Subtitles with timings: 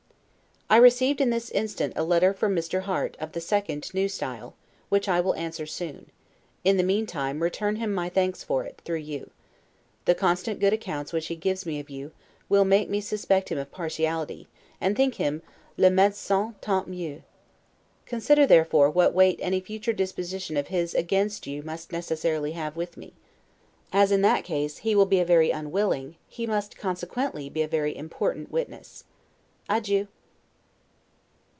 [0.73, 2.83] I received in this instant a letter from Mr.
[2.83, 4.05] Harte, of the 2d N.
[4.05, 4.53] S.,
[4.87, 6.09] which I will answer soon;
[6.63, 9.31] in the meantime, I return him my thanks for it, through you.
[10.05, 12.13] The constant good accounts which he gives me of you,
[12.47, 14.47] will make me suspect him of partiality,
[14.79, 15.41] and think him
[15.75, 17.23] 'le medecin tant mieux'.
[18.05, 22.95] Consider, therefore, what weight any future deposition of his against you must necessarily have with
[22.95, 23.11] me.
[23.91, 27.67] As, in that case, he will be a very unwilling, he must consequently be a
[27.67, 29.03] very important witness.
[29.69, 30.07] Adieu!